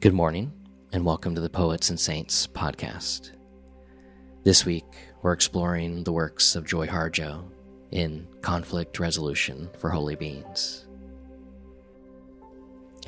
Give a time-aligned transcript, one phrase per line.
[0.00, 0.52] Good morning,
[0.92, 3.32] and welcome to the Poets and Saints podcast.
[4.44, 4.84] This week,
[5.22, 7.42] we're exploring the works of Joy Harjo
[7.90, 10.86] in Conflict Resolution for Holy Beings.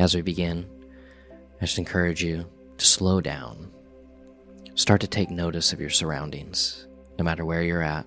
[0.00, 0.66] As we begin,
[1.60, 2.44] I just encourage you
[2.78, 3.70] to slow down.
[4.74, 6.88] Start to take notice of your surroundings,
[7.20, 8.04] no matter where you're at,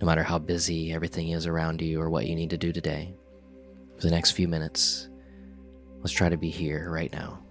[0.00, 3.12] no matter how busy everything is around you or what you need to do today.
[3.96, 5.08] For the next few minutes,
[5.98, 7.42] let's try to be here right now.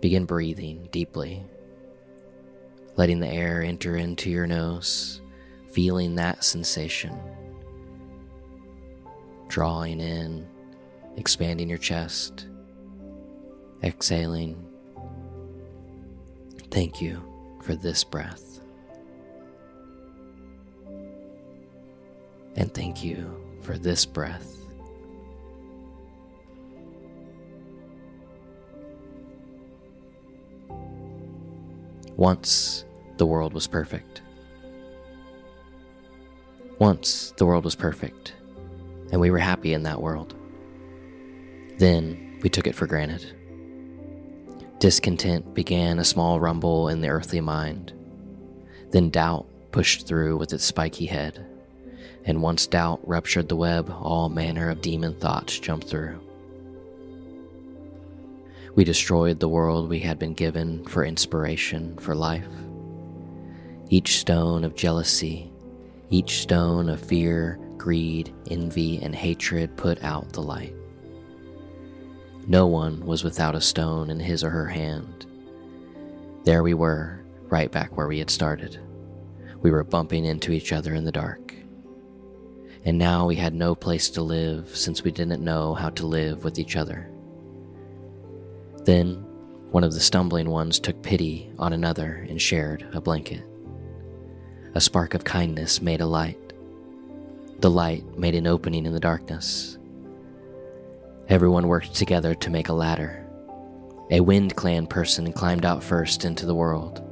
[0.00, 1.44] Begin breathing deeply,
[2.96, 5.20] letting the air enter into your nose,
[5.72, 7.18] feeling that sensation.
[9.48, 10.46] Drawing in,
[11.16, 12.46] expanding your chest,
[13.82, 14.64] exhaling.
[16.70, 17.22] Thank you
[17.62, 18.60] for this breath.
[22.56, 24.67] And thank you for this breath.
[32.18, 32.84] Once
[33.16, 34.22] the world was perfect.
[36.80, 38.34] Once the world was perfect,
[39.12, 40.34] and we were happy in that world.
[41.78, 43.24] Then we took it for granted.
[44.80, 47.92] Discontent began a small rumble in the earthly mind.
[48.90, 51.46] Then doubt pushed through with its spiky head.
[52.24, 56.18] And once doubt ruptured the web, all manner of demon thoughts jumped through.
[58.74, 62.46] We destroyed the world we had been given for inspiration for life.
[63.88, 65.50] Each stone of jealousy,
[66.10, 70.74] each stone of fear, greed, envy, and hatred put out the light.
[72.46, 75.26] No one was without a stone in his or her hand.
[76.44, 78.80] There we were, right back where we had started.
[79.60, 81.54] We were bumping into each other in the dark.
[82.84, 86.44] And now we had no place to live since we didn't know how to live
[86.44, 87.10] with each other.
[88.88, 89.16] Then
[89.70, 93.44] one of the stumbling ones took pity on another and shared a blanket.
[94.74, 96.54] A spark of kindness made a light.
[97.58, 99.76] The light made an opening in the darkness.
[101.28, 103.26] Everyone worked together to make a ladder.
[104.10, 107.02] A Wind Clan person climbed out first into the world,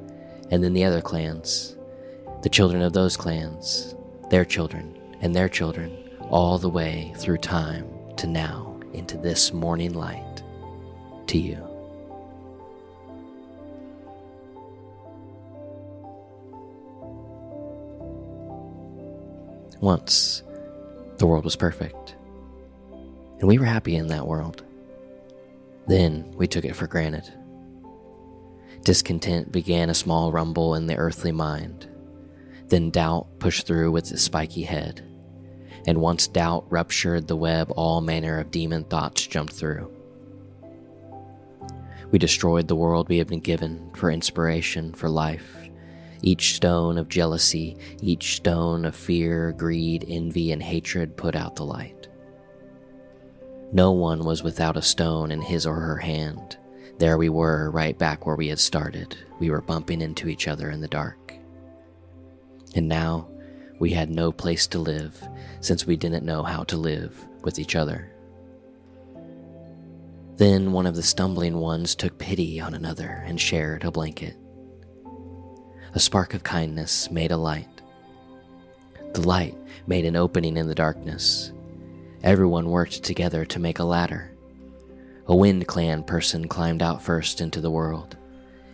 [0.50, 1.76] and then the other clans,
[2.42, 3.94] the children of those clans,
[4.30, 5.94] their children, and their children,
[6.30, 7.86] all the way through time
[8.16, 10.36] to now into this morning light
[11.26, 11.75] to you.
[19.80, 20.42] Once,
[21.18, 22.16] the world was perfect,
[23.38, 24.62] and we were happy in that world.
[25.86, 27.32] Then we took it for granted.
[28.82, 31.88] Discontent began a small rumble in the earthly mind.
[32.68, 35.02] Then doubt pushed through with its spiky head.
[35.86, 39.92] And once doubt ruptured the web, all manner of demon thoughts jumped through.
[42.10, 45.65] We destroyed the world we had been given for inspiration, for life.
[46.22, 51.64] Each stone of jealousy, each stone of fear, greed, envy, and hatred put out the
[51.64, 52.08] light.
[53.72, 56.56] No one was without a stone in his or her hand.
[56.98, 59.16] There we were, right back where we had started.
[59.38, 61.34] We were bumping into each other in the dark.
[62.74, 63.28] And now
[63.78, 65.20] we had no place to live
[65.60, 68.10] since we didn't know how to live with each other.
[70.36, 74.36] Then one of the stumbling ones took pity on another and shared a blanket.
[75.96, 77.80] A spark of kindness made a light.
[79.14, 81.52] The light made an opening in the darkness.
[82.22, 84.30] Everyone worked together to make a ladder.
[85.26, 88.14] A Wind Clan person climbed out first into the world,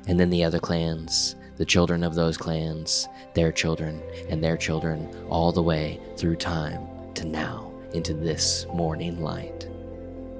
[0.08, 5.08] and then the other clans, the children of those clans, their children, and their children,
[5.28, 6.84] all the way through time
[7.14, 9.68] to now into this morning light.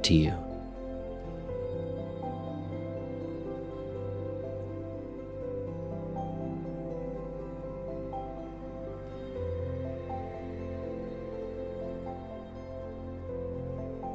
[0.02, 0.51] To you.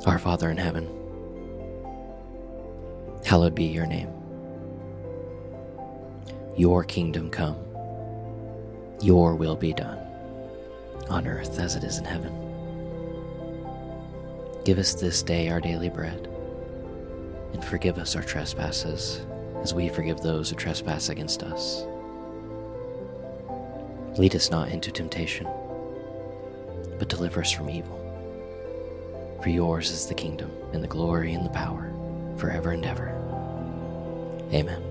[0.05, 0.87] Our Father in heaven,
[3.25, 4.09] hallowed be your name.
[6.55, 7.57] Your kingdom come,
[9.01, 9.99] your will be done,
[11.09, 12.33] on earth as it is in heaven.
[14.63, 16.29] Give us this day our daily bread,
[17.51, 19.25] and forgive us our trespasses,
[19.61, 21.85] as we forgive those who trespass against us.
[24.17, 25.47] Lead us not into temptation,
[26.97, 28.06] but deliver us from evil.
[29.41, 31.93] For yours is the kingdom, and the glory, and the power,
[32.37, 33.09] forever and ever.
[34.53, 34.86] Amen.